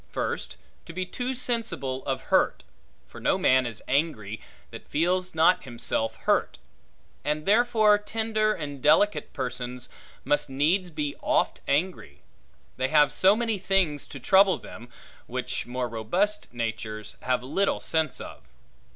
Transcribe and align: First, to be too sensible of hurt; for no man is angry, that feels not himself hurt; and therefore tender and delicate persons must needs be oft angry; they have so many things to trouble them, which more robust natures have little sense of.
First, 0.11 0.57
to 0.87 0.93
be 0.93 1.05
too 1.05 1.35
sensible 1.35 2.03
of 2.07 2.21
hurt; 2.33 2.63
for 3.05 3.19
no 3.21 3.37
man 3.37 3.67
is 3.67 3.83
angry, 3.87 4.41
that 4.71 4.87
feels 4.89 5.35
not 5.35 5.63
himself 5.65 6.15
hurt; 6.25 6.57
and 7.23 7.45
therefore 7.45 7.99
tender 7.99 8.51
and 8.51 8.81
delicate 8.81 9.31
persons 9.31 9.89
must 10.23 10.49
needs 10.49 10.89
be 10.89 11.15
oft 11.21 11.61
angry; 11.67 12.23
they 12.77 12.87
have 12.87 13.13
so 13.13 13.35
many 13.35 13.59
things 13.59 14.07
to 14.07 14.19
trouble 14.19 14.57
them, 14.57 14.89
which 15.27 15.67
more 15.67 15.87
robust 15.87 16.47
natures 16.51 17.15
have 17.21 17.43
little 17.43 17.79
sense 17.79 18.19
of. 18.19 18.41